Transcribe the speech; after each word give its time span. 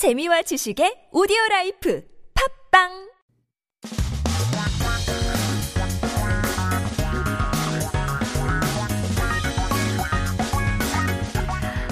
재미와 0.00 0.40
지식의 0.40 1.12
오디오 1.12 1.36
라이프 1.50 2.02
팝빵 2.32 2.88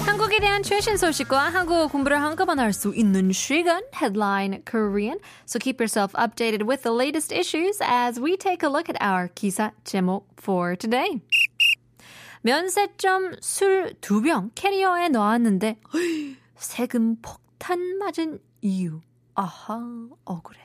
한국에 0.06 0.40
대한 0.40 0.62
최신 0.62 0.96
소식과 0.96 1.50
한국어 1.50 1.88
공부를 1.88 2.22
한꺼번에 2.22 2.62
할 2.62 2.72
수 2.72 2.94
있는 2.94 3.30
시간 3.30 3.82
Headline 3.94 4.62
Korean. 4.64 5.18
So 5.44 5.58
keep 5.58 5.78
yourself 5.78 6.14
updated 6.14 6.66
with 6.66 6.84
the 6.84 6.92
latest 6.96 7.30
issues 7.30 7.76
as 7.82 8.18
we 8.18 8.38
take 8.38 8.62
a 8.62 8.70
look 8.72 8.88
at 8.88 8.96
our 9.02 9.28
기사 9.34 9.72
제목 9.84 10.24
for 10.40 10.76
today. 10.76 11.20
면세점 12.40 13.36
술 13.42 13.92
두 14.00 14.22
병 14.22 14.50
캐리어에 14.54 15.10
넣었는데 15.10 15.76
세금 16.56 17.16
폭 17.20 17.47
탄 17.59 17.97
맞은 17.99 18.39
이유. 18.61 19.01
아하, 19.35 20.09
억울해. 20.25 20.59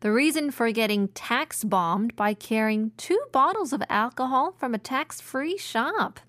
The 0.00 0.12
reason 0.12 0.50
for 0.50 0.70
getting 0.70 1.08
tax 1.14 1.64
bombed 1.64 2.14
by 2.14 2.34
carrying 2.34 2.92
two 2.98 3.18
bottles 3.32 3.72
of 3.72 3.82
alcohol 3.88 4.52
from 4.58 4.74
a 4.74 4.78
tax 4.78 5.20
free 5.20 5.56
shop. 5.56 6.20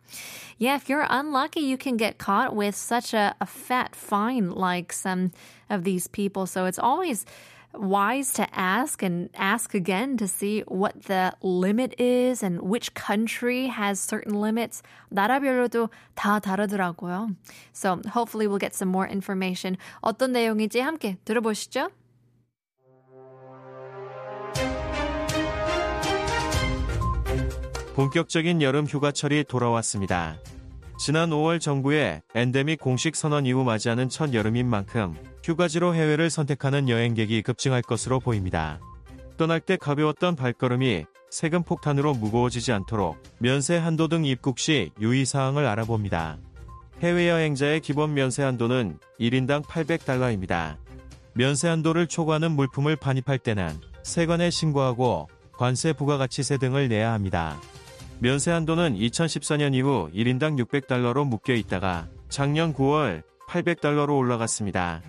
Yeah, 0.58 0.78
if 0.78 0.88
you're 0.88 1.06
unlucky, 1.10 1.60
you 1.60 1.78
can 1.78 1.98
get 1.98 2.18
caught 2.18 2.56
with 2.56 2.76
such 2.76 3.14
a, 3.14 3.36
a 3.42 3.46
fat 3.46 3.94
fine 3.94 4.52
like 4.52 4.94
some 4.94 5.32
of 5.70 5.84
these 5.84 6.08
people. 6.08 6.46
So 6.46 6.64
it's 6.66 6.80
always 6.80 7.26
wise 7.74 8.34
to 8.34 8.48
ask 8.54 9.04
and 9.04 9.30
ask 9.36 9.74
again 9.74 10.18
to 10.18 10.28
see 10.28 10.64
what 10.68 11.04
the 11.04 11.34
limit 11.42 11.94
is 12.00 12.44
and 12.44 12.62
which 12.62 12.94
country 12.94 13.68
has 13.68 14.00
certain 14.00 14.40
limits. 14.40 14.82
나라별로도 15.12 15.90
다 16.16 16.40
다르더라고요. 16.40 17.36
So 17.74 18.02
hopefully 18.14 18.48
we'll 18.48 18.60
get 18.60 18.74
some 18.76 18.90
more 18.90 19.08
information. 19.08 19.78
어떤 20.02 20.32
내용인지 20.32 20.80
함께 20.80 21.18
들어보시죠. 21.26 21.90
본격적인 27.96 28.62
여름 28.62 28.86
휴가철이 28.86 29.46
돌아왔습니다. 29.46 30.38
지난 31.03 31.31
5월 31.31 31.63
정부의 31.63 32.21
엔데믹 32.35 32.79
공식 32.79 33.17
선언 33.17 33.47
이후 33.47 33.65
맞이하는 33.65 34.11
첫 34.11 34.35
여름인 34.35 34.67
만큼 34.67 35.17
휴가지로 35.43 35.95
해외를 35.95 36.29
선택하는 36.29 36.91
여행객이 36.91 37.41
급증할 37.41 37.81
것으로 37.81 38.21
보입니다. 38.21 38.79
떠날 39.39 39.61
때 39.61 39.79
가벼웠던 39.79 40.37
발걸음이 40.37 41.07
세금 41.31 41.63
폭탄으로 41.63 42.13
무거워지지 42.13 42.73
않도록 42.73 43.17
면세 43.39 43.79
한도 43.79 44.09
등 44.09 44.27
입국 44.27 44.59
시 44.59 44.91
유의사항을 45.01 45.65
알아봅니다. 45.65 46.37
해외여행자의 47.01 47.81
기본 47.81 48.13
면세 48.13 48.43
한도는 48.43 48.99
1인당 49.19 49.65
800달러입니다. 49.65 50.77
면세 51.33 51.69
한도를 51.69 52.09
초과하는 52.09 52.53
물품을 52.53 52.97
반입할 52.97 53.39
때는 53.39 53.81
세관에 54.03 54.51
신고하고 54.51 55.31
관세 55.53 55.95
부가가치세 55.95 56.59
등을 56.59 56.91
내야 56.91 57.15
합니다. 57.15 57.59
면세 58.23 58.51
한도는 58.51 58.99
2014년 58.99 59.75
이후 59.75 60.11
1인당 60.13 60.63
600달러로 60.63 61.27
묶여 61.27 61.55
있다가 61.55 62.07
작년 62.29 62.75
9월 62.75 63.23
800달러로 63.49 64.15
올라갔습니다. 64.15 65.01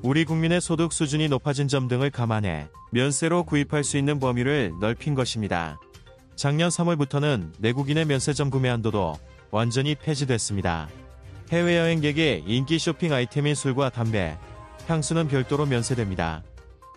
우리 0.00 0.24
국민의 0.24 0.60
소득 0.60 0.92
수준이 0.92 1.28
높아진 1.28 1.66
점 1.66 1.88
등을 1.88 2.10
감안해 2.10 2.68
면세로 2.92 3.42
구입할 3.46 3.82
수 3.82 3.98
있는 3.98 4.20
범위를 4.20 4.74
넓힌 4.80 5.16
것입니다. 5.16 5.80
작년 6.36 6.68
3월부터는 6.68 7.54
내국인의 7.58 8.04
면세점 8.04 8.50
구매 8.50 8.68
한도도 8.68 9.16
완전히 9.50 9.96
폐지됐습니다. 9.96 10.88
해외여행객의 11.50 12.44
인기 12.46 12.78
쇼핑 12.78 13.12
아이템인 13.12 13.56
술과 13.56 13.90
담배, 13.90 14.38
향수는 14.86 15.26
별도로 15.26 15.66
면세됩니다. 15.66 16.44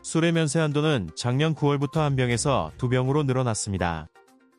술의 0.03 0.31
면세 0.31 0.59
한도는 0.59 1.09
작년 1.15 1.55
9월부터 1.55 2.01
한 2.01 2.15
병에서 2.15 2.71
두 2.77 2.87
병으로 2.87 3.23
늘어났습니다. 3.23 4.09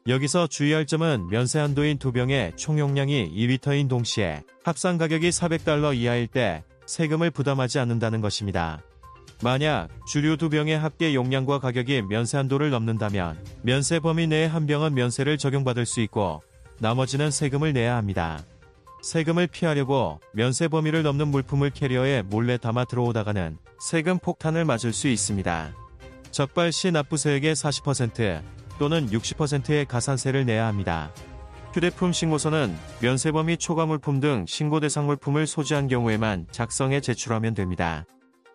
여기서 0.08 0.46
주의할 0.46 0.86
점은 0.86 1.26
면세 1.28 1.58
한도인 1.58 1.98
두 1.98 2.12
병의 2.12 2.52
총 2.56 2.78
용량이 2.78 3.32
2리터인 3.34 3.88
동시에 3.88 4.44
합산 4.62 4.98
가격이 4.98 5.30
400달러 5.30 5.96
이하일 5.96 6.28
때 6.28 6.62
세금을 6.86 7.32
부담하지 7.32 7.80
않는다는 7.80 8.20
것입니다. 8.20 8.82
만약 9.42 9.88
주류 10.06 10.36
두 10.36 10.48
병의 10.48 10.78
합계 10.78 11.12
용량과 11.12 11.58
가격이 11.58 12.02
면세 12.02 12.36
한도를 12.36 12.70
넘는다면 12.70 13.36
면세 13.62 13.98
범위 13.98 14.28
내의 14.28 14.48
한 14.48 14.66
병은 14.66 14.94
면세를 14.94 15.38
적용받을 15.38 15.84
수 15.86 16.00
있고 16.00 16.42
나머지는 16.78 17.32
세금을 17.32 17.72
내야 17.72 17.96
합니다. 17.96 18.44
세금을 19.02 19.48
피하려고 19.48 20.20
면세 20.32 20.68
범위를 20.68 21.02
넘는 21.02 21.28
물품을 21.28 21.70
캐리어에 21.70 22.22
몰래 22.22 22.58
담아 22.58 22.84
들어오다가는 22.84 23.58
세금 23.80 24.18
폭탄을 24.20 24.64
맞을 24.64 24.92
수 24.92 25.08
있습니다. 25.08 25.74
적발 26.30 26.70
시 26.70 26.92
납부세액의 26.92 27.54
40% 27.54 28.42
또는 28.78 29.08
60%의 29.08 29.86
가산세를 29.86 30.46
내야 30.46 30.66
합니다. 30.66 31.12
휴대품 31.72 32.12
신고서는 32.12 32.74
면세 33.00 33.32
범위 33.32 33.58
초과 33.58 33.84
물품 33.84 34.18
등 34.20 34.46
신고 34.48 34.80
대상 34.80 35.06
물품을 35.06 35.46
소지한 35.46 35.88
경우에만 35.88 36.46
작성해 36.50 37.00
제출하면 37.00 37.54
됩니다. 37.54 38.06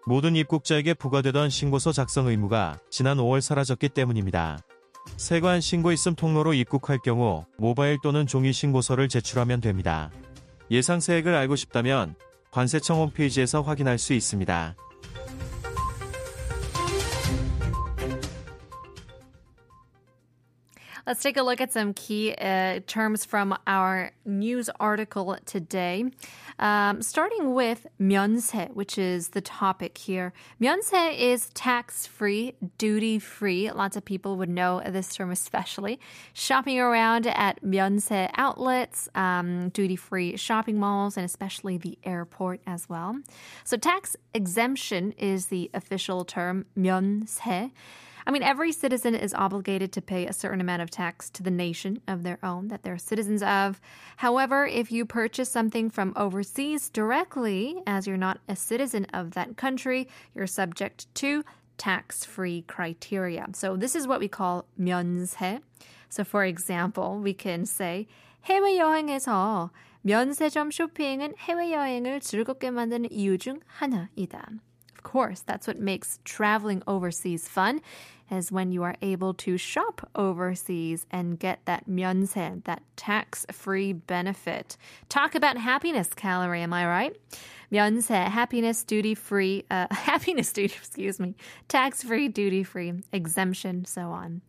모든 0.08 0.36
입국자에게 0.36 0.96
부과되던 0.96 1.52
신고서 1.52 1.92
작성 1.92 2.28
의무가 2.28 2.80
지난 2.90 3.18
5월 3.18 3.40
사라졌기 3.40 3.90
때문입니다. 3.90 4.58
세관 5.18 5.62
신고 5.62 5.92
있음 5.92 6.16
통로로 6.16 6.54
입국할 6.54 6.98
경우 7.04 7.46
모바일 7.58 7.98
또는 8.02 8.26
종이 8.26 8.52
신고서를 8.52 9.08
제출하면 9.08 9.62
됩니다. 9.62 10.10
예상 10.72 11.00
세액을 11.00 11.36
알고 11.36 11.56
싶다면 11.56 12.16
관세청 12.50 12.98
홈페이지에서 13.00 13.62
확인할 13.62 13.98
수 13.98 14.14
있습니다. 14.14 14.76
Let's 21.07 21.23
take 21.23 21.37
a 21.37 21.43
look 21.43 21.61
at 21.61 21.73
some 21.73 21.95
key 21.95 22.35
uh, 22.35 22.81
terms 22.87 23.25
from 23.25 23.57
our 23.67 24.13
news 24.25 24.69
article 24.81 25.37
today. 25.45 26.05
Um, 26.59 27.03
starting 27.03 27.55
with 27.55 27.87
면세, 28.01 28.71
which 28.73 28.99
is 28.99 29.29
the 29.29 29.41
topic 29.41 29.99
here. 29.99 30.33
면세 30.61 31.19
is 31.19 31.51
tax-free, 31.51 32.55
duty-free. 32.79 33.71
Lots 33.73 33.97
of 33.97 34.05
people 34.05 34.37
would 34.37 34.49
know 34.49 34.83
this 34.87 35.15
term 35.15 35.31
especially. 35.31 36.01
Shopping 36.33 36.81
around 36.81 37.27
at 37.27 37.63
면세 37.63 38.31
outlets, 38.37 39.09
um, 39.15 39.69
duty-free 39.71 40.37
shopping 40.37 40.79
malls, 40.79 41.17
and 41.17 41.25
especially 41.25 41.77
the 41.77 41.99
airport 42.05 42.61
as 42.67 42.89
well. 42.89 43.19
So 43.65 43.77
tax 43.77 44.17
exemption 44.33 45.13
is 45.13 45.47
the 45.47 45.71
official 45.75 46.25
term 46.25 46.65
면세. 46.77 47.71
I 48.27 48.33
mean, 48.33 48.43
every 48.43 48.73
citizen 48.73 49.15
is 49.15 49.33
obligated 49.35 49.93
to 49.93 50.03
pay 50.03 50.27
a 50.27 50.33
certain 50.33 50.61
amount 50.61 50.83
of 50.83 50.91
tax 50.91 51.31
to 51.31 51.43
the 51.43 51.51
nation 51.51 52.01
of 52.09 52.25
their 52.25 52.39
own 52.43 52.69
that 52.69 52.83
they're 52.83 52.99
citizens 52.99 53.43
of. 53.43 53.81
However, 54.17 54.67
if 54.67 54.91
you 54.91 55.05
purchase 55.05 55.49
something 55.49 55.91
from 55.91 56.13
overseas 56.17 56.91
directly, 56.91 57.83
as 57.87 58.07
you're 58.07 58.17
not 58.17 58.41
a 58.49 58.57
citizen 58.57 59.07
of 59.15 59.33
that 59.33 59.57
country, 59.57 60.09
you're 60.35 60.49
subject 60.49 61.15
to 61.17 61.45
tax 61.79 62.25
free 62.25 62.63
criteria. 62.67 63.47
So, 63.53 63.77
this 63.77 63.95
is 63.95 64.09
what 64.09 64.19
we 64.19 64.29
call 64.29 64.67
면세. 64.81 65.61
So, 66.09 66.25
for 66.25 66.45
example, 66.45 67.21
we 67.23 67.35
can 67.35 67.65
say, 67.67 68.09
해외여행에서 68.47 69.71
면세점 70.03 70.71
쇼핑은 70.71 71.35
해외여행을 71.39 72.21
즐겁게 72.21 72.71
만드는 72.71 73.11
이유 73.11 73.39
중 73.39 73.61
하나이다. 73.67 74.51
Of 75.04 75.12
course, 75.12 75.40
that's 75.40 75.66
what 75.66 75.80
makes 75.80 76.20
traveling 76.26 76.84
overseas 76.86 77.48
fun 77.48 77.82
is 78.30 78.52
when 78.52 78.72
you 78.72 78.84
are 78.84 78.94
able 79.02 79.34
to 79.34 79.58
shop 79.58 80.08
overseas 80.16 81.08
and 81.10 81.40
get 81.40 81.66
that 81.66 81.90
면세, 81.90 82.64
that 82.66 82.84
tax-free 82.98 83.94
benefit. 83.94 84.78
Talk 85.10 85.34
about 85.34 85.58
happiness, 85.58 86.10
calorie, 86.16 86.62
am 86.62 86.72
I 86.72 86.86
right? 86.86 87.16
면세, 87.72 88.28
happiness 88.30 88.84
duty-free, 88.84 89.66
uh, 89.72 89.88
happiness 89.92 90.54
duty, 90.54 90.76
excuse 90.76 91.20
me, 91.20 91.34
tax-free, 91.68 92.28
duty-free, 92.28 92.94
exemption, 93.12 93.86
so 93.86 94.12
on. 94.12 94.44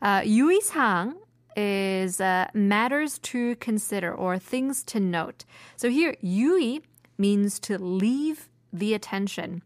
Uh, 0.00 0.22
유의사항 0.22 1.16
is 1.54 2.18
uh, 2.18 2.48
matters 2.54 3.18
to 3.18 3.56
consider 3.56 4.14
or 4.14 4.38
things 4.38 4.82
to 4.84 5.00
note. 5.00 5.44
So 5.76 5.90
here, 5.90 6.16
yui 6.22 6.80
means 7.18 7.58
to 7.60 7.76
leave 7.76 8.48
the 8.72 8.94
attention. 8.94 9.62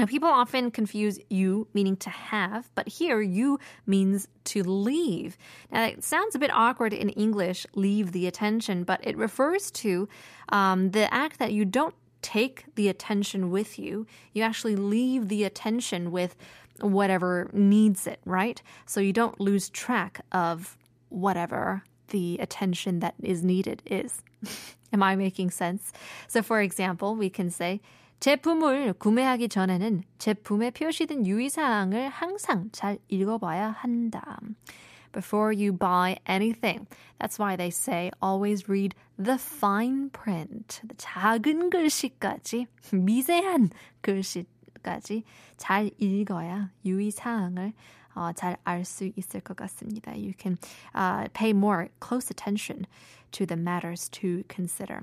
Now, 0.00 0.06
people 0.06 0.30
often 0.30 0.70
confuse 0.70 1.18
you 1.28 1.68
meaning 1.74 1.94
to 1.98 2.08
have, 2.08 2.70
but 2.74 2.88
here 2.88 3.20
you 3.20 3.58
means 3.84 4.28
to 4.44 4.62
leave. 4.62 5.36
Now, 5.70 5.84
it 5.84 6.02
sounds 6.02 6.34
a 6.34 6.38
bit 6.38 6.50
awkward 6.54 6.94
in 6.94 7.10
English, 7.10 7.66
leave 7.74 8.12
the 8.12 8.26
attention, 8.26 8.84
but 8.84 9.06
it 9.06 9.14
refers 9.18 9.70
to 9.72 10.08
um, 10.48 10.92
the 10.92 11.12
act 11.12 11.38
that 11.38 11.52
you 11.52 11.66
don't 11.66 11.94
take 12.22 12.64
the 12.76 12.88
attention 12.88 13.50
with 13.50 13.78
you. 13.78 14.06
You 14.32 14.42
actually 14.42 14.74
leave 14.74 15.28
the 15.28 15.44
attention 15.44 16.10
with 16.10 16.34
whatever 16.80 17.50
needs 17.52 18.06
it, 18.06 18.20
right? 18.24 18.62
So 18.86 19.00
you 19.00 19.12
don't 19.12 19.38
lose 19.38 19.68
track 19.68 20.24
of 20.32 20.78
whatever 21.10 21.82
the 22.08 22.38
attention 22.38 23.00
that 23.00 23.16
is 23.22 23.44
needed 23.44 23.82
is. 23.84 24.22
Am 24.94 25.02
I 25.02 25.14
making 25.14 25.50
sense? 25.50 25.92
So, 26.26 26.40
for 26.40 26.62
example, 26.62 27.16
we 27.16 27.28
can 27.28 27.50
say, 27.50 27.82
제품을 28.20 28.92
구매하기 28.94 29.48
전에는 29.48 30.02
제품에 30.18 30.72
표시된 30.72 31.26
유의사항을 31.26 32.10
항상 32.10 32.68
잘 32.70 32.98
읽어봐야 33.08 33.70
한다. 33.70 34.38
Before 35.12 35.52
you 35.56 35.72
buy 35.72 36.16
anything. 36.28 36.86
That's 37.18 37.38
why 37.38 37.56
they 37.56 37.70
say 37.70 38.10
always 38.22 38.68
read 38.68 38.94
the 39.16 39.38
fine 39.38 40.10
print. 40.10 40.82
작은 40.98 41.70
글씨까지, 41.70 42.66
미세한 42.92 43.70
글씨까지 44.02 45.24
잘 45.56 45.90
읽어야 45.98 46.70
유의사항을 46.84 47.72
어, 48.19 48.31
잘알 48.33 48.85
수 48.85 49.11
있을 49.15 49.41
것 49.41 49.55
같습니다. 49.57 50.15
You 50.15 50.33
can 50.37 50.57
uh, 50.93 51.27
pay 51.33 51.51
more 51.53 51.89
close 51.99 52.29
attention 52.29 52.87
to 53.31 53.45
the 53.45 53.57
matters 53.57 54.09
to 54.09 54.43
consider. 54.47 55.01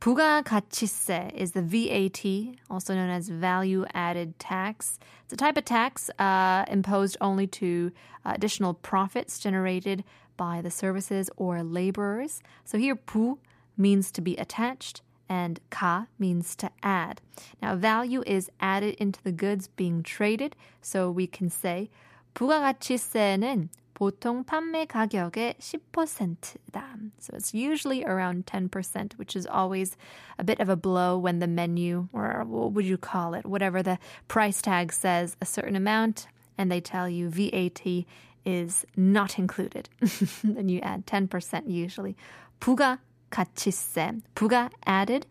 부가가치세 0.00 1.34
is 1.34 1.52
the 1.52 1.60
VAT, 1.60 2.56
also 2.70 2.94
known 2.94 3.10
as 3.10 3.28
value 3.28 3.84
added 3.92 4.38
tax. 4.38 4.98
It's 5.24 5.34
a 5.34 5.36
type 5.36 5.58
of 5.58 5.66
tax 5.66 6.08
uh, 6.18 6.64
imposed 6.68 7.18
only 7.20 7.46
to 7.48 7.92
uh, 8.24 8.32
additional 8.34 8.74
profits 8.74 9.38
generated 9.38 10.04
by 10.38 10.62
the 10.62 10.70
services 10.70 11.28
or 11.36 11.62
laborers. 11.62 12.40
So 12.64 12.78
here, 12.78 12.96
부 12.96 13.38
means 13.76 14.10
to 14.12 14.22
be 14.22 14.36
attached 14.36 15.02
and 15.28 15.60
ka 15.68 16.06
means 16.18 16.56
to 16.56 16.70
add. 16.82 17.20
Now, 17.60 17.76
value 17.76 18.22
is 18.26 18.50
added 18.58 18.94
into 18.94 19.22
the 19.22 19.32
goods 19.32 19.68
being 19.68 20.02
traded, 20.02 20.56
so 20.80 21.10
we 21.10 21.26
can 21.26 21.50
say 21.50 21.90
부가가치세는 22.34 23.68
보통 23.94 24.44
판매 24.44 24.86
가격의 24.86 25.56
10%다. 25.58 26.96
So 27.18 27.34
it's 27.36 27.52
usually 27.52 28.02
around 28.02 28.46
10%, 28.46 29.18
which 29.18 29.36
is 29.36 29.46
always 29.46 29.94
a 30.38 30.44
bit 30.44 30.58
of 30.58 30.70
a 30.70 30.76
blow 30.76 31.18
when 31.18 31.38
the 31.38 31.46
menu, 31.46 32.08
or 32.14 32.42
what 32.46 32.72
would 32.72 32.86
you 32.86 32.96
call 32.96 33.34
it, 33.34 33.44
whatever 33.44 33.82
the 33.82 33.98
price 34.26 34.62
tag 34.62 34.90
says 34.92 35.36
a 35.42 35.44
certain 35.44 35.76
amount, 35.76 36.28
and 36.56 36.72
they 36.72 36.80
tell 36.80 37.10
you 37.10 37.28
VAT 37.28 38.06
is 38.46 38.86
not 38.96 39.38
included. 39.38 39.90
then 40.42 40.70
you 40.70 40.80
add 40.80 41.04
10% 41.04 41.68
usually. 41.68 42.16
부가 42.58 43.00
가치세. 43.30 44.22
부가 44.34 44.70
added. 44.86 45.26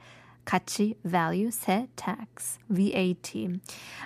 가치 0.45 0.95
value 1.03 1.49
세 1.51 1.87
tax 1.95 2.57
VAT. 2.69 3.59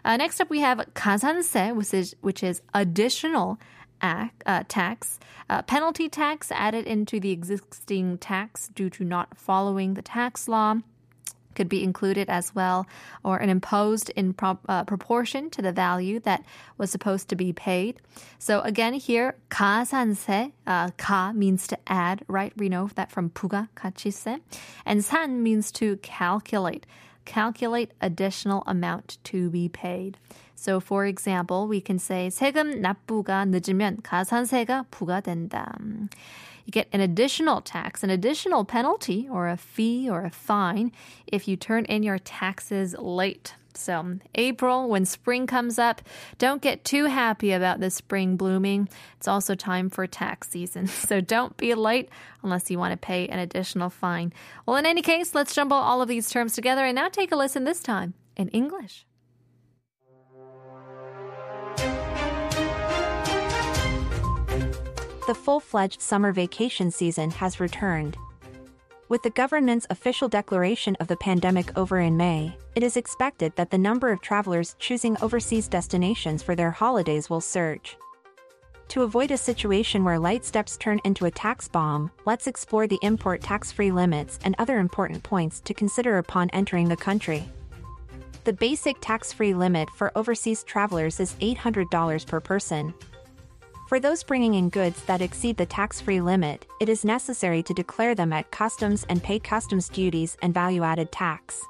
Uh, 0.03 0.17
next 0.17 0.41
up 0.41 0.49
we 0.49 0.59
have 0.59 0.79
가산세 0.93 1.73
which 1.73 1.93
is 1.93 2.15
which 2.21 2.43
is 2.43 2.61
additional 2.73 3.57
act, 4.01 4.43
uh, 4.45 4.63
tax, 4.67 5.19
uh, 5.49 5.61
penalty 5.61 6.09
tax 6.09 6.51
added 6.51 6.85
into 6.85 7.19
the 7.19 7.31
existing 7.31 8.17
tax 8.17 8.67
due 8.75 8.89
to 8.89 9.05
not 9.05 9.37
following 9.37 9.93
the 9.93 10.01
tax 10.01 10.49
law 10.49 10.75
could 11.57 11.69
be 11.69 11.83
included 11.83 12.29
as 12.29 12.53
well, 12.55 12.87
or 13.23 13.37
an 13.37 13.49
imposed 13.49 14.09
in 14.11 14.33
pro- 14.33 14.59
uh, 14.67 14.83
proportion 14.83 15.49
to 15.51 15.61
the 15.61 15.71
value 15.71 16.19
that 16.21 16.43
was 16.77 16.91
supposed 16.91 17.29
to 17.29 17.35
be 17.35 17.53
paid. 17.53 18.01
So 18.39 18.61
again, 18.61 18.93
here 18.93 19.35
가산세, 19.49 20.51
uh, 20.65 20.89
가 20.97 21.33
means 21.35 21.67
to 21.67 21.77
add, 21.87 22.23
right? 22.27 22.53
We 22.57 22.69
know 22.69 22.89
that 22.95 23.11
from 23.11 23.29
부가 23.29 23.69
가치세, 23.75 24.39
and 24.85 25.03
산 25.03 25.43
means 25.43 25.71
to 25.73 25.97
calculate, 25.97 26.85
calculate 27.25 27.91
additional 28.01 28.63
amount 28.65 29.17
to 29.25 29.49
be 29.49 29.69
paid. 29.69 30.17
So 30.55 30.79
for 30.79 31.05
example, 31.05 31.67
we 31.67 31.81
can 31.81 31.99
say 31.99 32.29
세금 32.29 32.81
납부가 32.81 33.45
늦으면 33.45 34.01
가산세가 34.01 34.85
부과된다. 34.91 35.77
You 36.68 36.72
get 36.72 36.88
an 36.92 37.00
additional 37.00 37.62
tax, 37.62 38.02
an 38.02 38.10
additional 38.10 38.62
penalty 38.62 39.26
or 39.26 39.48
a 39.48 39.56
fee 39.56 40.06
or 40.06 40.26
a 40.26 40.30
fine 40.30 40.92
if 41.26 41.48
you 41.48 41.56
turn 41.56 41.86
in 41.86 42.02
your 42.02 42.18
taxes 42.18 42.94
late. 42.98 43.54
So, 43.72 44.18
April, 44.34 44.86
when 44.86 45.06
spring 45.06 45.46
comes 45.46 45.78
up, 45.78 46.02
don't 46.36 46.60
get 46.60 46.84
too 46.84 47.06
happy 47.06 47.52
about 47.52 47.80
the 47.80 47.88
spring 47.88 48.36
blooming. 48.36 48.90
It's 49.16 49.26
also 49.26 49.54
time 49.54 49.88
for 49.88 50.06
tax 50.06 50.50
season. 50.50 50.88
So, 51.08 51.22
don't 51.22 51.56
be 51.56 51.74
late 51.74 52.10
unless 52.42 52.70
you 52.70 52.78
want 52.78 52.92
to 52.92 52.98
pay 52.98 53.28
an 53.28 53.38
additional 53.38 53.88
fine. 53.88 54.34
Well, 54.66 54.76
in 54.76 54.84
any 54.84 55.00
case, 55.00 55.34
let's 55.34 55.54
jumble 55.54 55.78
all 55.78 56.02
of 56.02 56.08
these 56.08 56.28
terms 56.28 56.52
together 56.52 56.84
and 56.84 56.96
now 56.96 57.08
take 57.08 57.32
a 57.32 57.36
listen 57.36 57.64
this 57.64 57.80
time 57.80 58.12
in 58.36 58.50
English. 58.50 59.06
The 65.28 65.34
full 65.34 65.60
fledged 65.60 66.00
summer 66.00 66.32
vacation 66.32 66.90
season 66.90 67.30
has 67.30 67.60
returned. 67.60 68.16
With 69.10 69.22
the 69.22 69.28
government's 69.28 69.86
official 69.90 70.26
declaration 70.26 70.96
of 71.00 71.06
the 71.06 71.18
pandemic 71.18 71.76
over 71.76 71.98
in 71.98 72.16
May, 72.16 72.56
it 72.74 72.82
is 72.82 72.96
expected 72.96 73.54
that 73.56 73.70
the 73.70 73.76
number 73.76 74.10
of 74.10 74.22
travelers 74.22 74.74
choosing 74.78 75.18
overseas 75.20 75.68
destinations 75.68 76.42
for 76.42 76.56
their 76.56 76.70
holidays 76.70 77.28
will 77.28 77.42
surge. 77.42 77.98
To 78.88 79.02
avoid 79.02 79.30
a 79.30 79.36
situation 79.36 80.02
where 80.02 80.18
light 80.18 80.46
steps 80.46 80.78
turn 80.78 80.98
into 81.04 81.26
a 81.26 81.30
tax 81.30 81.68
bomb, 81.68 82.10
let's 82.24 82.46
explore 82.46 82.86
the 82.86 82.98
import 83.02 83.42
tax 83.42 83.70
free 83.70 83.92
limits 83.92 84.38
and 84.44 84.54
other 84.58 84.78
important 84.78 85.22
points 85.22 85.60
to 85.60 85.74
consider 85.74 86.16
upon 86.16 86.48
entering 86.54 86.88
the 86.88 86.96
country. 86.96 87.46
The 88.44 88.54
basic 88.54 88.96
tax 89.02 89.30
free 89.30 89.52
limit 89.52 89.90
for 89.90 90.10
overseas 90.16 90.64
travelers 90.64 91.20
is 91.20 91.34
$800 91.34 92.26
per 92.26 92.40
person, 92.40 92.94
for 93.88 93.98
those 93.98 94.22
bringing 94.22 94.52
in 94.52 94.68
goods 94.68 95.02
that 95.04 95.22
exceed 95.22 95.56
the 95.56 95.64
tax-free 95.64 96.20
limit, 96.20 96.66
it 96.78 96.90
is 96.90 97.06
necessary 97.06 97.62
to 97.62 97.72
declare 97.72 98.14
them 98.14 98.34
at 98.34 98.50
customs 98.50 99.06
and 99.08 99.22
pay 99.22 99.38
customs 99.38 99.88
duties 99.88 100.36
and 100.42 100.52
value-added 100.52 101.10
tax. 101.10 101.62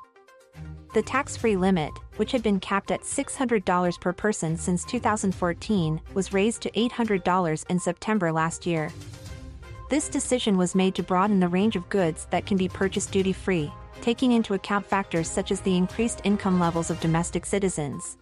The 0.95 1.03
tax-free 1.03 1.57
limit, 1.57 1.93
which 2.17 2.33
had 2.33 2.43
been 2.43 2.59
capped 2.59 2.91
at 2.91 3.03
$600 3.03 4.01
per 4.01 4.13
person 4.13 4.57
since 4.57 4.85
2014, 4.87 6.01
was 6.15 6.33
raised 6.33 6.61
to 6.63 6.73
$800 6.73 7.71
in 7.71 7.79
September 7.79 8.33
last 8.33 8.67
year. 8.67 8.91
This 9.89 10.09
decision 10.09 10.57
was 10.57 10.75
made 10.75 10.97
to 10.97 11.05
broaden 11.05 11.39
the 11.39 11.47
range 11.47 11.77
of 11.77 11.89
goods 11.89 12.27
that 12.33 12.47
can 12.47 12.57
be 12.57 12.69
purchased 12.69 13.13
duty-free, 13.13 13.73
taking 14.01 14.33
into 14.33 14.55
account 14.55 14.85
factors 14.85 15.31
such 15.31 15.53
as 15.53 15.61
the 15.61 15.77
increased 15.77 16.21
income 16.25 16.59
levels 16.59 16.91
of 16.91 16.99
domestic 16.99 17.47
citizens. 17.47 18.18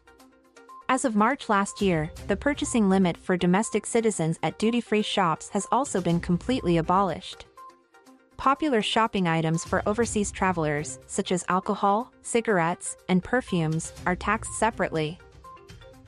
As 0.89 1.05
of 1.05 1.17
March 1.17 1.49
last 1.49 1.83
year, 1.83 2.13
the 2.29 2.37
purchasing 2.37 2.89
limit 2.89 3.17
for 3.17 3.37
domestic 3.37 3.85
citizens 3.85 4.39
at 4.45 4.57
duty-free 4.59 5.03
shops 5.03 5.49
has 5.49 5.67
also 5.73 6.01
been 6.01 6.21
completely 6.21 6.77
abolished. 6.77 7.47
Popular 8.37 8.83
shopping 8.83 9.27
items 9.27 9.65
for 9.65 9.83
overseas 9.85 10.31
travelers, 10.31 11.01
such 11.09 11.33
as 11.33 11.45
alcohol, 11.49 12.13
cigarettes, 12.23 12.97
and 13.09 13.25
perfumes, 13.25 13.93
are 14.07 14.15
taxed 14.15 14.53
separately. 14.61 15.19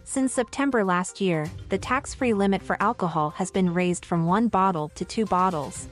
Since 0.04 0.32
September 0.32 0.84
last 0.84 1.20
year, 1.20 1.50
the 1.70 1.78
tax-free 1.78 2.32
limit 2.32 2.62
for 2.62 2.80
alcohol 2.80 3.30
has 3.30 3.50
been 3.50 3.74
raised 3.74 4.04
from 4.04 4.26
one 4.26 4.46
bottle 4.46 4.90
to 4.94 5.04
two 5.04 5.26
bottles, 5.26 5.88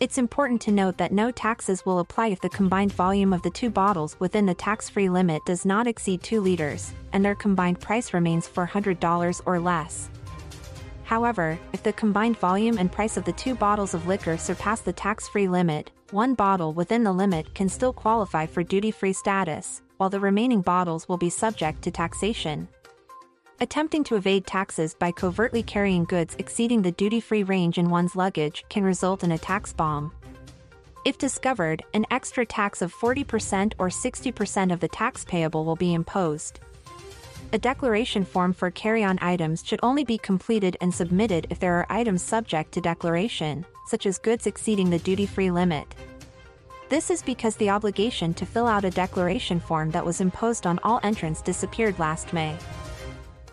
it's 0.00 0.18
important 0.18 0.60
to 0.62 0.70
note 0.70 0.96
that 0.98 1.12
no 1.12 1.30
taxes 1.30 1.84
will 1.84 1.98
apply 1.98 2.28
if 2.28 2.40
the 2.40 2.48
combined 2.48 2.92
volume 2.92 3.32
of 3.32 3.42
the 3.42 3.50
two 3.50 3.68
bottles 3.68 4.16
within 4.20 4.46
the 4.46 4.54
tax-free 4.54 5.08
limit 5.08 5.44
does 5.44 5.64
not 5.64 5.86
exceed 5.86 6.22
2 6.22 6.40
liters, 6.40 6.92
and 7.12 7.24
their 7.24 7.34
combined 7.34 7.80
price 7.80 8.14
remains 8.14 8.48
$400 8.48 9.40
or 9.44 9.58
less. 9.58 10.08
However, 11.02 11.58
if 11.72 11.82
the 11.82 11.92
combined 11.92 12.38
volume 12.38 12.78
and 12.78 12.92
price 12.92 13.16
of 13.16 13.24
the 13.24 13.32
two 13.32 13.54
bottles 13.54 13.94
of 13.94 14.06
liquor 14.06 14.36
surpass 14.36 14.80
the 14.80 14.92
tax-free 14.92 15.48
limit, 15.48 15.90
one 16.10 16.34
bottle 16.34 16.72
within 16.72 17.02
the 17.02 17.12
limit 17.12 17.52
can 17.54 17.68
still 17.68 17.92
qualify 17.92 18.46
for 18.46 18.62
duty-free 18.62 19.14
status, 19.14 19.82
while 19.96 20.10
the 20.10 20.20
remaining 20.20 20.60
bottles 20.60 21.08
will 21.08 21.18
be 21.18 21.30
subject 21.30 21.82
to 21.82 21.90
taxation. 21.90 22.68
Attempting 23.60 24.04
to 24.04 24.14
evade 24.14 24.46
taxes 24.46 24.94
by 24.94 25.10
covertly 25.10 25.64
carrying 25.64 26.04
goods 26.04 26.36
exceeding 26.38 26.80
the 26.80 26.92
duty-free 26.92 27.42
range 27.42 27.76
in 27.76 27.90
one's 27.90 28.14
luggage 28.14 28.64
can 28.68 28.84
result 28.84 29.24
in 29.24 29.32
a 29.32 29.38
tax 29.38 29.72
bomb. 29.72 30.12
If 31.04 31.18
discovered, 31.18 31.82
an 31.92 32.06
extra 32.12 32.46
tax 32.46 32.82
of 32.82 32.94
40% 32.94 33.72
or 33.80 33.88
60% 33.88 34.72
of 34.72 34.78
the 34.78 34.86
tax 34.86 35.24
payable 35.24 35.64
will 35.64 35.74
be 35.74 35.92
imposed. 35.92 36.60
A 37.52 37.58
declaration 37.58 38.24
form 38.24 38.52
for 38.52 38.70
carry-on 38.70 39.18
items 39.20 39.64
should 39.66 39.80
only 39.82 40.04
be 40.04 40.18
completed 40.18 40.76
and 40.80 40.94
submitted 40.94 41.48
if 41.50 41.58
there 41.58 41.74
are 41.74 41.86
items 41.90 42.22
subject 42.22 42.70
to 42.72 42.80
declaration, 42.80 43.66
such 43.88 44.06
as 44.06 44.18
goods 44.18 44.46
exceeding 44.46 44.88
the 44.88 45.00
duty-free 45.00 45.50
limit. 45.50 45.92
This 46.90 47.10
is 47.10 47.22
because 47.22 47.56
the 47.56 47.70
obligation 47.70 48.34
to 48.34 48.46
fill 48.46 48.68
out 48.68 48.84
a 48.84 48.90
declaration 48.90 49.58
form 49.58 49.90
that 49.90 50.06
was 50.06 50.20
imposed 50.20 50.64
on 50.64 50.78
all 50.84 51.00
entrants 51.02 51.42
disappeared 51.42 51.98
last 51.98 52.32
May. 52.32 52.56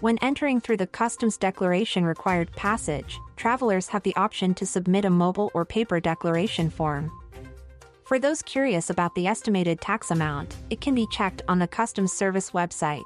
When 0.05 0.17
entering 0.23 0.61
through 0.61 0.79
the 0.79 0.87
customs 0.87 1.37
declaration 1.37 2.05
required 2.05 2.51
passage, 2.53 3.19
travelers 3.37 3.89
have 3.89 4.03
the 4.03 4.17
option 4.17 4.55
to 4.55 4.65
submit 4.65 5.05
a 5.05 5.11
mobile 5.11 5.51
or 5.53 5.65
paper 5.65 6.01
declaration 6.01 6.71
form. 6.71 7.11
For 8.05 8.19
those 8.19 8.43
curious 8.43 8.91
about 8.91 9.15
the 9.15 9.27
estimated 9.27 9.81
tax 9.81 10.11
amount, 10.11 10.57
it 10.71 10.81
can 10.81 10.95
be 10.95 11.07
checked 11.13 11.43
on 11.49 11.59
the 11.59 11.69
Customs 11.69 12.13
Service 12.13 12.51
website. 12.51 13.05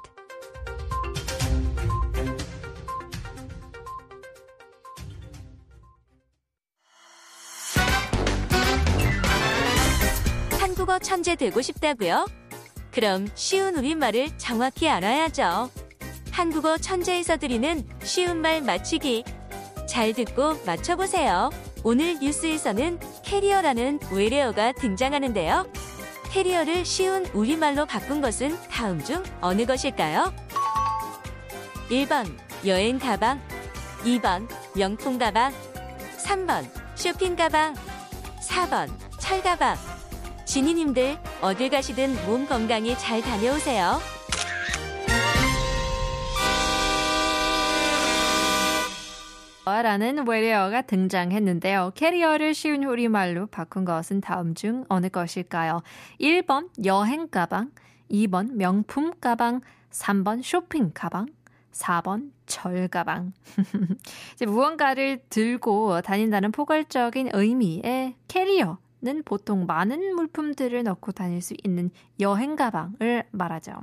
한국어 10.59 10.97
천재 10.99 11.35
되고 11.35 11.61
싶다고요? 11.61 12.25
그럼 12.91 13.27
쉬운 13.35 13.75
우리말을 13.75 14.37
정확히 14.37 14.87
알아야죠. 14.87 15.69
한국어 16.32 16.78
천재에서 16.78 17.36
드리는 17.36 17.84
쉬운 18.02 18.40
말 18.40 18.62
맞추기. 18.62 19.24
잘 19.86 20.12
듣고 20.12 20.54
맞춰보세요. 20.64 21.50
오늘 21.82 22.18
뉴스에서는 22.20 23.00
캐리어라는 23.24 24.00
외래어가 24.12 24.72
등장하는데요. 24.72 25.66
캐리어를 26.30 26.84
쉬운 26.84 27.26
우리말로 27.34 27.86
바꾼 27.86 28.20
것은 28.20 28.56
다음 28.70 29.02
중 29.02 29.22
어느 29.40 29.66
것일까요? 29.66 30.32
1번 31.90 32.36
여행 32.66 32.98
가방 33.00 33.40
2번 34.04 34.48
명품 34.76 35.18
가방 35.18 35.52
3번 36.24 36.64
쇼핑 36.94 37.34
가방 37.34 37.74
4번 38.48 38.88
철 39.18 39.42
가방 39.42 39.76
지니님들 40.44 41.18
어딜 41.40 41.70
가시든 41.70 42.26
몸 42.26 42.46
건강히 42.46 42.96
잘 42.96 43.20
다녀오세요. 43.22 44.00
라는 49.82 50.26
외래어가 50.26 50.82
등장했는데요. 50.82 51.92
캐리어를 51.94 52.54
쉬운 52.54 52.84
우리말로 52.84 53.46
바꾼 53.46 53.84
것은 53.84 54.20
다음 54.20 54.54
중 54.54 54.84
어느 54.88 55.08
것일까요? 55.08 55.82
1번 56.20 56.68
여행 56.84 57.28
가방, 57.28 57.70
2번 58.10 58.52
명품 58.54 59.12
가방, 59.20 59.60
3번 59.90 60.42
쇼핑 60.42 60.90
가방, 60.92 61.26
4번 61.72 62.32
절 62.46 62.88
가방. 62.88 63.32
이제 64.34 64.44
무언가를 64.44 65.22
들고 65.30 66.02
다닌다는 66.02 66.52
포괄적인 66.52 67.30
의미의 67.32 68.16
캐리어 68.28 68.78
는 69.05 69.21
보통 69.23 69.67
많은 69.67 70.15
물품들을 70.15 70.81
넣고 70.81 71.11
다닐 71.11 71.39
수 71.39 71.53
있는 71.63 71.91
여행 72.19 72.55
가방을 72.55 73.25
말하죠. 73.31 73.73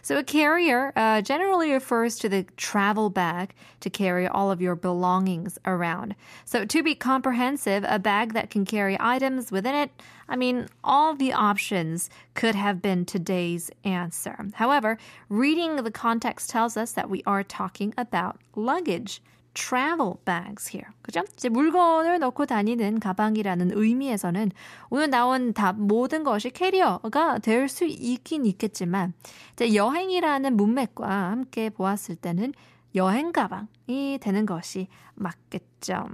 So 0.00 0.16
a 0.16 0.24
carrier 0.24 0.90
uh, 0.96 1.20
generally 1.20 1.72
refers 1.72 2.16
to 2.20 2.30
the 2.30 2.46
travel 2.56 3.10
bag 3.10 3.54
to 3.80 3.90
carry 3.90 4.26
all 4.26 4.50
of 4.50 4.62
your 4.62 4.74
belongings 4.74 5.58
around. 5.66 6.14
So 6.46 6.64
to 6.64 6.82
be 6.82 6.94
comprehensive, 6.94 7.84
a 7.86 7.98
bag 7.98 8.32
that 8.32 8.48
can 8.48 8.64
carry 8.64 8.96
items 8.98 9.52
within 9.52 9.74
it, 9.74 9.90
I 10.30 10.36
mean, 10.36 10.68
all 10.82 11.14
the 11.14 11.34
options 11.34 12.08
could 12.32 12.54
have 12.54 12.80
been 12.80 13.04
today's 13.04 13.70
answer. 13.84 14.46
However, 14.54 14.96
reading 15.28 15.76
the 15.76 15.90
context 15.90 16.48
tells 16.48 16.78
us 16.78 16.92
that 16.92 17.10
we 17.10 17.22
are 17.26 17.42
talking 17.42 17.92
about 17.98 18.38
luggage. 18.56 19.20
Travel 19.53 20.13
bags 20.25 20.69
here. 20.75 20.87
그죠? 21.01 21.21
이제 21.33 21.49
물건을 21.49 22.19
넣고 22.19 22.45
다니는 22.45 22.99
가방이라는 22.99 23.71
의미에서는 23.73 24.51
오늘 24.89 25.09
나온 25.09 25.53
다 25.53 25.73
모든 25.73 26.23
것이 26.23 26.49
캐리어가 26.49 27.39
될 27.39 27.67
수 27.69 27.85
있긴 27.85 28.45
있겠지만 28.45 29.13
이제 29.53 29.75
여행이라는 29.75 30.55
문맥과 30.55 31.09
함께 31.09 31.69
보았을 31.69 32.15
때는 32.15 32.53
여행 32.95 33.31
가방이 33.31 34.17
되는 34.21 34.45
것이 34.45 34.87
맞겠죠. 35.15 36.05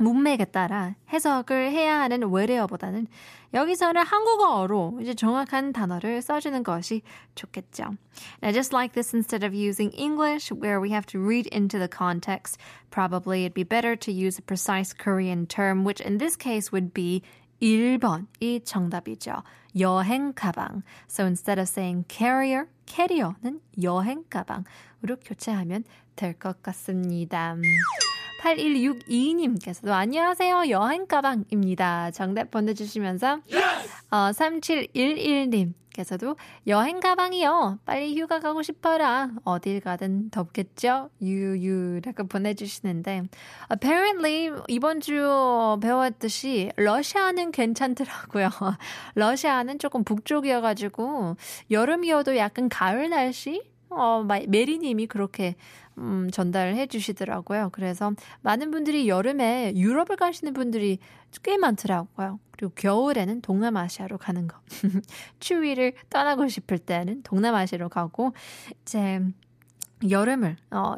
문맥에 0.00 0.46
따라 0.46 0.94
해석을 1.12 1.70
해야 1.70 2.00
하는 2.00 2.22
외래어보다는 2.32 3.06
여기서는 3.52 4.02
한국어로 4.04 4.98
이제 5.00 5.14
정확한 5.14 5.72
단어를 5.72 6.22
써주는 6.22 6.62
것이 6.62 7.02
좋겠죠. 7.34 7.96
Now, 8.42 8.52
just 8.52 8.72
like 8.72 8.94
this, 8.94 9.14
instead 9.14 9.44
of 9.44 9.54
using 9.54 9.92
English, 9.92 10.52
where 10.52 10.80
we 10.80 10.90
have 10.90 11.06
to 11.06 11.18
read 11.18 11.48
into 11.52 11.78
the 11.78 11.88
context, 11.88 12.58
probably 12.90 13.44
it'd 13.44 13.54
be 13.54 13.64
better 13.64 13.96
to 13.96 14.12
use 14.12 14.38
a 14.38 14.42
precise 14.42 14.92
Korean 14.92 15.46
term, 15.46 15.84
which 15.84 16.00
in 16.00 16.18
this 16.18 16.36
case 16.36 16.72
would 16.72 16.94
be 16.94 17.22
1번이 17.60 18.64
정답이죠. 18.64 19.42
여행 19.78 20.32
가방. 20.32 20.82
So 21.08 21.26
instead 21.26 21.58
of 21.60 21.68
saying 21.68 22.06
carrier, 22.08 22.68
carrier는 22.86 23.60
여행 23.82 24.24
가방으로 24.30 25.16
교체하면 25.22 25.84
될 26.16 26.34
것 26.34 26.62
같습니다. 26.62 27.56
8162님께서도 28.40 29.90
안녕하세요. 29.90 30.70
여행 30.70 31.06
가방입니다. 31.06 32.10
정답 32.10 32.50
보내주시면서 32.50 33.40
yes! 33.52 33.90
어, 34.10 34.16
3711님 34.30 35.74
께서도 35.92 36.36
여행 36.66 37.00
가방이요. 37.00 37.80
빨리 37.84 38.18
휴가 38.18 38.40
가고 38.40 38.62
싶어라. 38.62 39.30
어딜 39.44 39.80
가든 39.80 40.30
덥겠죠? 40.30 41.10
유유라고 41.20 42.28
보내주시는데 42.28 43.24
apparently 43.72 44.62
이번 44.68 45.00
주 45.00 45.78
배웠듯이 45.82 46.70
러시아는 46.76 47.50
괜찮더라고요. 47.50 48.48
러시아는 49.16 49.78
조금 49.78 50.04
북쪽이어가지고 50.04 51.36
여름이어도 51.70 52.36
약간 52.36 52.68
가을 52.68 53.10
날씨 53.10 53.69
어, 53.90 54.24
메리님이 54.48 55.06
그렇게 55.06 55.56
음, 55.98 56.30
전달해 56.32 56.86
주시더라고요. 56.86 57.70
그래서 57.72 58.12
많은 58.42 58.70
분들이 58.70 59.08
여름에 59.08 59.74
유럽을 59.76 60.16
가시는 60.16 60.52
분들이 60.52 60.98
꽤 61.42 61.58
많더라고요. 61.58 62.38
그리고 62.52 62.72
겨울에는 62.74 63.40
동남아시아로 63.42 64.18
가는 64.18 64.46
거. 64.46 64.58
추위를 65.40 65.94
떠나고 66.08 66.48
싶을 66.48 66.78
때는 66.78 67.22
동남아시아로 67.22 67.88
가고 67.88 68.32
이제 68.82 69.20
여름을 70.08 70.56
어, 70.70 70.96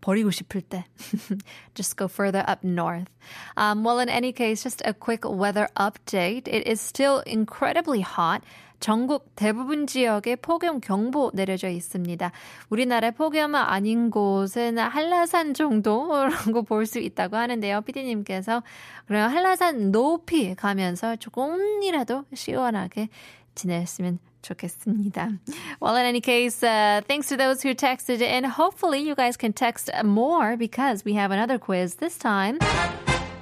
버리고 0.00 0.30
싶을 0.30 0.62
때 0.62 0.84
just 1.74 1.96
go 1.96 2.06
further 2.06 2.44
up 2.48 2.64
north. 2.64 3.10
Um, 3.56 3.84
well, 3.84 3.98
in 4.00 4.08
any 4.08 4.32
case, 4.32 4.62
just 4.62 4.82
a 4.84 4.94
quick 4.94 5.24
weather 5.24 5.68
update. 5.76 6.48
It 6.48 6.66
is 6.66 6.80
still 6.80 7.22
incredibly 7.26 8.00
hot. 8.00 8.42
전국 8.80 9.34
대부분 9.34 9.86
지역에 9.86 10.36
폭염 10.36 10.78
경보 10.80 11.30
내려져 11.32 11.68
있습니다. 11.70 12.30
우리나라의 12.68 13.12
폭염은 13.12 13.58
아닌 13.58 14.10
곳은 14.10 14.76
한라산 14.78 15.54
정도라고 15.54 16.64
볼 16.68 16.84
수 16.84 16.98
있다고 16.98 17.36
하는데요. 17.36 17.80
피디님께서 17.80 18.62
그럼 19.06 19.30
한라산 19.30 19.90
높이 19.90 20.54
가면서 20.54 21.16
조금이라도 21.16 22.24
시원하게 22.34 23.08
지냈으면 23.54 24.18
좋겠습니다. 24.44 25.38
Well, 25.80 25.96
in 25.96 26.04
any 26.06 26.20
case, 26.20 26.62
uh, 26.62 27.00
thanks 27.08 27.28
to 27.28 27.36
those 27.36 27.62
who 27.62 27.74
texted 27.74 28.20
in. 28.20 28.44
Hopefully, 28.44 29.00
you 29.00 29.14
guys 29.16 29.36
can 29.36 29.52
text 29.52 29.90
more 30.04 30.56
because 30.56 31.04
we 31.04 31.14
have 31.14 31.32
another 31.32 31.58
quiz 31.58 31.96
this 31.96 32.16
time. 32.18 32.58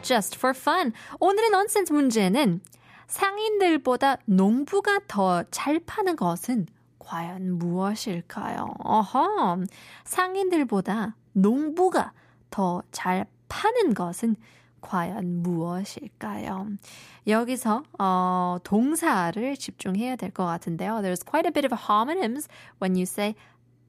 Just 0.02 0.36
for 0.36 0.54
fun. 0.54 0.92
오늘의 1.20 1.50
넌센스 1.50 1.92
문제는 1.92 2.60
상인들보다 3.08 4.18
농부가 4.26 5.00
더 5.06 5.44
잘 5.50 5.80
파는 5.80 6.16
것은 6.16 6.66
과연 6.98 7.58
무엇일까요? 7.58 8.74
어허, 8.78 9.64
상인들보다 10.04 11.14
농부가 11.34 12.12
더 12.50 12.82
잘 12.92 13.26
파는 13.48 13.94
것은 13.94 14.36
과연 14.82 15.42
무엇일까요? 15.42 16.66
여기서 17.26 17.82
어, 17.98 18.58
동사를 18.64 19.56
집중해야 19.56 20.16
될 20.16 20.30
것 20.32 20.44
같은데요. 20.44 20.96
There's 21.00 21.24
quite 21.24 21.46
a 21.48 21.52
bit 21.52 21.64
of 21.66 21.72
homonyms 21.88 22.48
when 22.82 22.94
you 22.96 23.02
say 23.02 23.34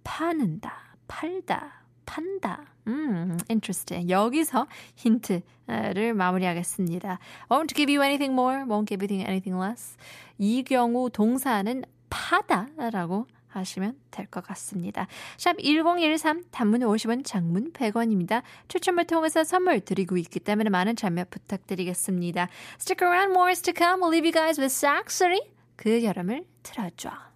파는다, 0.04 0.96
팔다, 1.08 1.84
판다. 2.06 2.66
음, 2.88 3.38
interesting. 3.50 4.10
여기서 4.12 4.68
힌트를 4.96 6.14
마무리하겠습니다. 6.14 7.20
Won't 7.50 7.74
give 7.76 7.94
you 7.94 8.04
anything 8.04 8.34
more, 8.34 8.64
won't 8.66 8.88
give 8.88 9.04
you 9.06 9.26
anything 9.26 9.58
less. 9.60 9.98
이 10.38 10.64
경우 10.64 11.10
동사는 11.10 11.84
파다라고 12.10 13.26
하시면 13.60 13.96
될 14.12 14.28
것 14.28 14.44
같습니다. 14.48 15.08
샵 15.38 15.58
1013, 15.60 16.44
단문 16.52 16.82
50원, 16.82 17.24
장문 17.26 17.74
100원입니다. 17.74 18.42
추첨을 18.68 19.06
통해서 19.06 19.44
선물 19.44 19.80
드리고 19.82 20.18
있기 20.18 20.40
때문에 20.40 20.70
많은 20.70 20.96
참여 20.96 21.26
부탁드리겠습니다. 21.30 22.48
Stick 22.80 23.06
around, 23.08 23.32
more 23.32 23.50
is 23.50 23.62
to 23.62 23.74
come. 23.76 24.02
We'll 24.02 24.12
leave 24.12 24.26
you 24.26 24.34
guys 24.34 24.60
with 24.60 24.74
Saxony. 24.74 25.42
그 25.76 26.04
여름을 26.04 26.46
틀어줘. 26.64 27.33